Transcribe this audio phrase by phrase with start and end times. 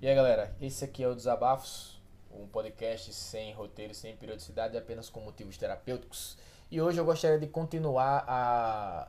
[0.00, 2.00] E aí galera, esse aqui é o Desabafos,
[2.30, 6.38] um podcast sem roteiro, sem periodicidade, apenas com motivos terapêuticos.
[6.70, 9.08] E hoje eu gostaria de continuar a...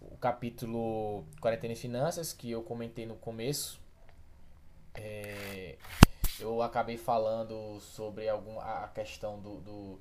[0.00, 3.80] o capítulo Quarentena e Finanças, que eu comentei no começo.
[4.94, 5.76] É...
[6.38, 8.60] Eu acabei falando sobre algum...
[8.60, 10.00] a questão do, do...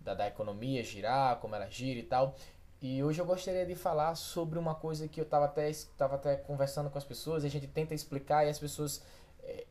[0.00, 2.34] Da, da economia girar, como ela gira e tal.
[2.82, 6.34] E hoje eu gostaria de falar sobre uma coisa que eu estava até, tava até
[6.34, 9.00] conversando com as pessoas, a gente tenta explicar e as pessoas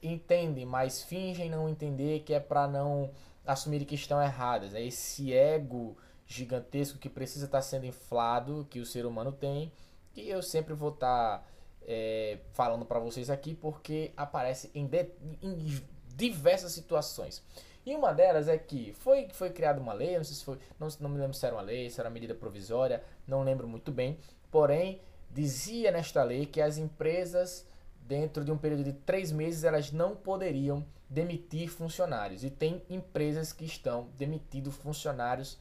[0.02, 3.12] entendem, mas fingem não entender que é para não
[3.46, 4.74] assumir que estão erradas.
[4.74, 9.72] É esse ego gigantesco que precisa estar tá sendo inflado, que o ser humano tem,
[10.14, 11.44] que eu sempre vou estar tá,
[11.88, 15.08] é, falando para vocês aqui, porque aparece em, de,
[15.42, 15.82] em
[16.16, 17.44] diversas situações.
[17.86, 21.10] E uma delas é que foi, foi criada uma lei, não se foi, não, não
[21.10, 24.20] me lembro se era uma lei, se era uma medida provisória, não lembro muito bem.
[24.52, 25.02] Porém,
[25.32, 27.66] dizia nesta lei que as empresas,
[28.10, 32.44] dentro de um período de três meses, elas não poderiam demitir funcionários.
[32.44, 35.60] E tem empresas que estão demitindo funcionários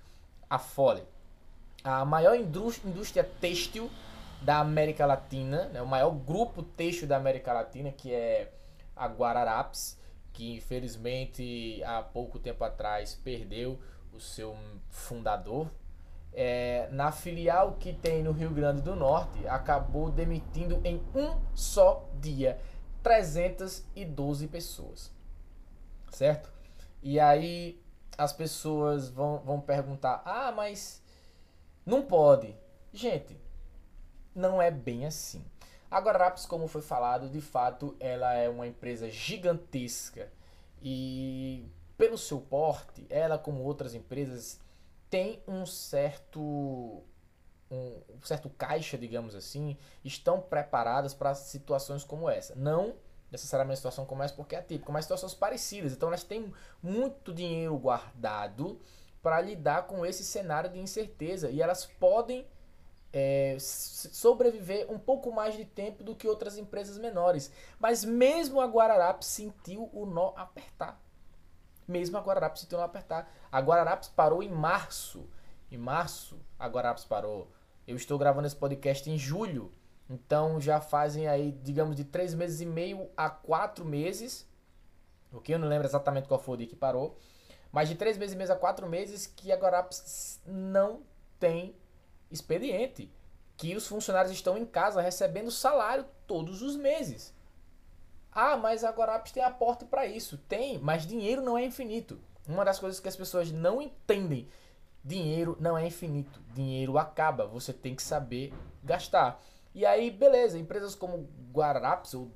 [0.48, 1.02] a fole.
[1.84, 3.90] A maior indústria têxtil
[4.40, 8.50] da América Latina, né, o maior grupo têxtil da América Latina, que é
[8.96, 9.98] a Guararapes,
[10.32, 13.78] que infelizmente há pouco tempo atrás perdeu
[14.10, 14.56] o seu
[14.88, 15.70] fundador.
[16.40, 22.08] É, na filial que tem no Rio Grande do Norte, acabou demitindo em um só
[22.20, 22.60] dia
[23.02, 25.10] 312 pessoas.
[26.12, 26.48] Certo?
[27.02, 27.82] E aí
[28.16, 31.02] as pessoas vão, vão perguntar: ah, mas
[31.84, 32.54] não pode.
[32.92, 33.36] Gente,
[34.32, 35.44] não é bem assim.
[35.90, 40.30] A Guararapes, como foi falado, de fato ela é uma empresa gigantesca
[40.80, 44.60] e pelo seu porte, ela como outras empresas
[45.10, 47.02] tem um certo
[47.70, 52.54] um certo caixa, digamos assim, estão preparadas para situações como essa.
[52.54, 52.94] Não
[53.30, 55.92] necessariamente situação como essa porque é típica, mas situações parecidas.
[55.92, 58.80] Então elas têm muito dinheiro guardado
[59.22, 62.46] para lidar com esse cenário de incerteza e elas podem
[63.12, 67.50] é, sobreviver um pouco mais de tempo do que outras empresas menores.
[67.78, 71.00] Mas mesmo a Guararapes sentiu o nó apertar.
[71.88, 73.32] Mesmo a Guararapes sentiu o nó apertar.
[73.50, 75.26] A Guararapes parou em março.
[75.70, 77.50] Em março, a Guararapes parou.
[77.86, 79.72] Eu estou gravando esse podcast em julho.
[80.08, 84.46] Então já fazem aí, digamos, de três meses e meio a quatro meses.
[85.32, 85.54] Ok?
[85.54, 87.18] Eu não lembro exatamente qual foi o dia que parou.
[87.72, 91.02] Mas de três meses e meio a quatro meses que a Guararapes não
[91.40, 91.74] tem
[92.30, 93.10] expediente
[93.56, 97.34] que os funcionários estão em casa recebendo salário todos os meses.
[98.32, 100.38] Ah, mas a Guarapes tem aporte para isso.
[100.48, 102.18] Tem, mas dinheiro não é infinito.
[102.46, 104.48] Uma das coisas que as pessoas não entendem,
[105.04, 106.40] dinheiro não é infinito.
[106.54, 108.52] Dinheiro acaba, você tem que saber
[108.82, 109.40] gastar.
[109.74, 112.30] E aí, beleza, empresas como Guarapes ou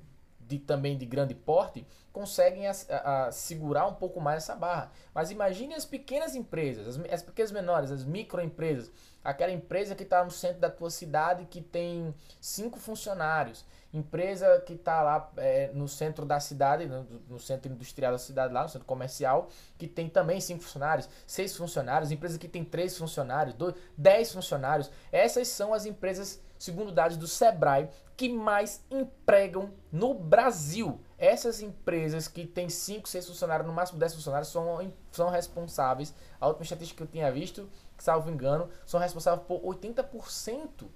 [0.47, 4.93] de, também de grande porte conseguem a, a, a segurar um pouco mais essa barra.
[5.15, 8.91] Mas imagine as pequenas empresas, as, as pequenas menores, as microempresas
[9.25, 14.73] aquela empresa que está no centro da tua cidade que tem cinco funcionários, empresa que
[14.73, 18.69] está lá é, no centro da cidade, no, no, centro industrial da cidade, lá no
[18.69, 19.49] centro comercial,
[19.79, 24.91] que tem também cinco funcionários, seis funcionários, empresa que tem três funcionários, dois, dez funcionários.
[25.11, 31.01] Essas são as empresas, segundo dados do Sebrae, que mais empregam no Brasil.
[31.19, 36.15] Essas empresas que têm 5, 6 funcionários, no máximo 10 funcionários, são, são responsáveis.
[36.41, 37.69] A última estatística que eu tinha visto
[38.03, 40.89] salvo engano, são responsáveis por 80%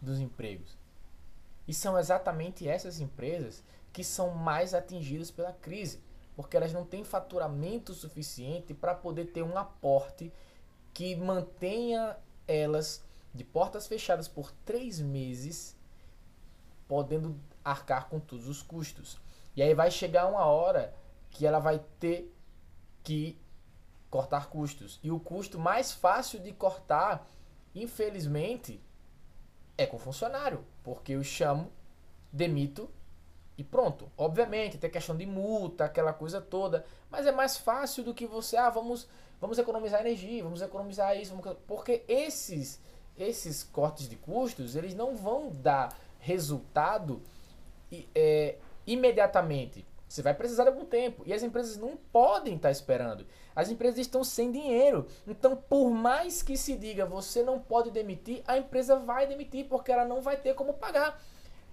[0.00, 0.78] dos empregos.
[1.66, 6.00] E são exatamente essas empresas que são mais atingidas pela crise,
[6.36, 10.32] porque elas não têm faturamento suficiente para poder ter um aporte
[10.92, 13.02] que mantenha elas
[13.34, 15.76] de portas fechadas por três meses,
[16.86, 19.18] podendo arcar com todos os custos.
[19.56, 20.94] E aí vai chegar uma hora
[21.30, 22.32] que ela vai ter
[23.02, 23.38] que
[24.08, 25.00] cortar custos.
[25.02, 27.26] E o custo mais fácil de cortar,
[27.74, 28.80] infelizmente,
[29.76, 31.72] é com funcionário, porque eu chamo,
[32.32, 32.88] demito
[33.58, 34.10] e pronto.
[34.16, 38.56] Obviamente, tem questão de multa, aquela coisa toda, mas é mais fácil do que você,
[38.56, 39.08] ah, vamos,
[39.40, 41.58] vamos economizar energia, vamos economizar isso, vamos...
[41.66, 42.80] porque esses
[43.18, 47.22] esses cortes de custos, eles não vão dar resultado
[48.14, 48.56] é,
[48.86, 49.84] imediatamente.
[50.08, 51.22] Você vai precisar de algum tempo.
[51.26, 53.26] E as empresas não podem estar esperando.
[53.54, 55.06] As empresas estão sem dinheiro.
[55.26, 59.90] Então, por mais que se diga você não pode demitir, a empresa vai demitir porque
[59.90, 61.20] ela não vai ter como pagar.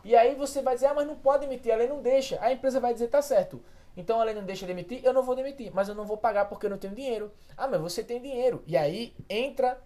[0.03, 2.39] E aí você vai dizer, ah, mas não pode demitir, a lei não deixa.
[2.41, 3.61] A empresa vai dizer, tá certo.
[3.95, 6.45] Então a lei não deixa demitir, eu não vou demitir, mas eu não vou pagar
[6.45, 7.31] porque eu não tenho dinheiro.
[7.55, 8.63] Ah, mas você tem dinheiro.
[8.65, 9.79] E aí entra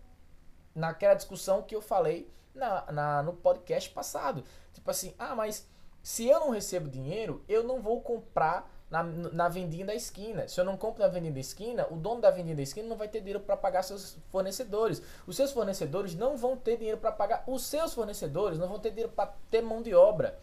[0.75, 4.43] naquela discussão que eu falei na, na, no podcast passado.
[4.73, 5.67] Tipo assim, ah, mas
[6.03, 10.47] Se eu não recebo dinheiro, eu não vou comprar na, na vendinha da esquina.
[10.47, 12.95] Se eu não compro na vendinha da esquina, o dono da vendinha da esquina não
[12.95, 15.01] vai ter dinheiro para pagar seus fornecedores.
[15.25, 18.91] Os seus fornecedores não vão ter dinheiro para pagar os seus fornecedores, não vão ter
[18.91, 20.37] dinheiro para ter mão de obra.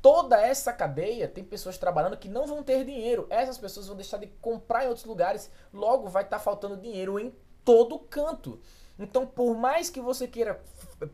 [0.00, 3.26] Toda essa cadeia tem pessoas trabalhando que não vão ter dinheiro.
[3.30, 5.50] Essas pessoas vão deixar de comprar em outros lugares.
[5.72, 7.34] Logo, vai estar tá faltando dinheiro em
[7.68, 8.58] todo canto.
[8.98, 10.58] Então, por mais que você queira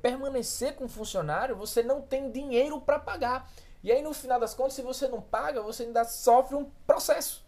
[0.00, 3.50] permanecer com funcionário, você não tem dinheiro para pagar.
[3.82, 7.44] E aí, no final das contas, se você não paga, você ainda sofre um processo.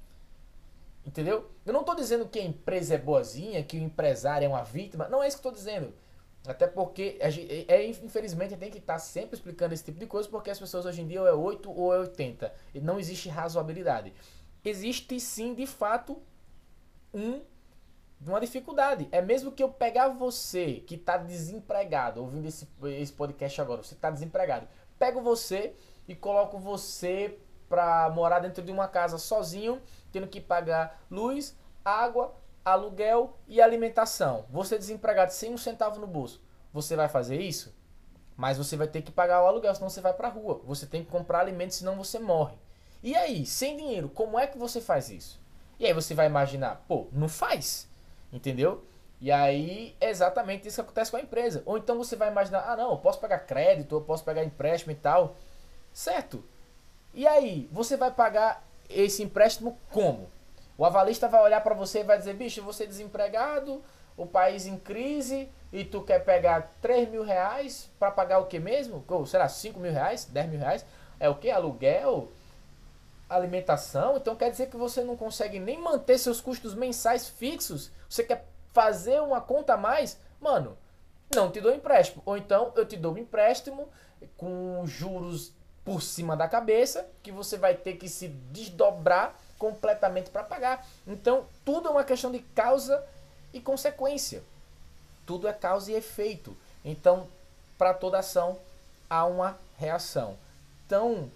[1.05, 1.49] Entendeu?
[1.65, 5.09] Eu não estou dizendo que a empresa é boazinha, que o empresário é uma vítima.
[5.09, 5.95] Não é isso que eu estou dizendo.
[6.45, 10.29] Até porque, é, é, infelizmente, tem que estar tá sempre explicando esse tipo de coisa,
[10.29, 12.53] porque as pessoas hoje em dia ou é 8 ou é 80.
[12.75, 14.13] E não existe razoabilidade.
[14.65, 16.21] Existe sim, de fato,
[17.15, 17.41] um,
[18.25, 19.09] uma dificuldade.
[19.13, 23.95] É mesmo que eu pegar você que está desempregado, ouvindo esse, esse podcast agora, você
[23.95, 24.67] está desempregado,
[24.99, 25.75] pego você
[26.09, 29.81] e coloco você para morar dentro de uma casa sozinho,
[30.13, 32.35] tendo que pagar luz, água,
[32.65, 34.45] aluguel e alimentação.
[34.51, 36.43] Você desempregado sem um centavo no bolso.
[36.73, 37.75] Você vai fazer isso?
[38.37, 40.61] Mas você vai ter que pagar o aluguel, senão você vai para rua.
[40.65, 42.57] Você tem que comprar alimentos, senão você morre.
[43.03, 45.41] E aí, sem dinheiro, como é que você faz isso?
[45.79, 47.89] E aí você vai imaginar, pô, não faz.
[48.37, 48.85] Entendeu?
[49.19, 51.63] E aí é exatamente isso que acontece com a empresa.
[51.65, 54.93] Ou então você vai imaginar, ah não, eu posso pegar crédito, eu posso pegar empréstimo
[54.93, 55.37] e tal.
[55.91, 56.45] Certo?
[57.15, 60.29] E aí, você vai pagar esse empréstimo como?
[60.77, 63.83] O avalista vai olhar para você e vai dizer, bicho, você é desempregado,
[64.19, 68.59] o país em crise, e tu quer pegar 3 mil reais para pagar o que
[68.59, 69.03] mesmo?
[69.09, 70.27] Ou, será 5 mil reais?
[70.27, 70.85] 10 mil reais?
[71.19, 71.51] É o que?
[71.51, 72.31] Aluguel?
[73.29, 74.17] Alimentação?
[74.17, 77.91] Então quer dizer que você não consegue nem manter seus custos mensais fixos?
[78.09, 80.19] Você quer fazer uma conta a mais?
[80.41, 80.77] Mano,
[81.35, 82.23] não te dou empréstimo.
[82.25, 83.89] Ou então eu te dou um empréstimo
[84.37, 85.53] com juros
[85.85, 90.85] por cima da cabeça, que você vai ter que se desdobrar completamente para pagar.
[91.07, 93.05] Então, tudo é uma questão de causa
[93.53, 94.43] e consequência.
[95.25, 96.57] Tudo é causa e efeito.
[96.85, 97.29] Então,
[97.79, 98.59] para toda ação
[99.09, 100.37] há uma reação.
[100.85, 101.31] Então,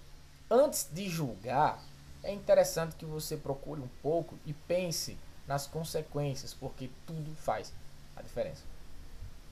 [0.50, 1.82] antes de julgar,
[2.22, 5.16] é interessante que você procure um pouco e pense
[5.46, 7.72] nas consequências, porque tudo faz
[8.16, 8.69] a diferença.